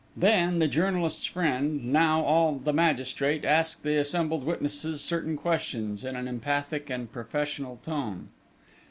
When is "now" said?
1.93-2.23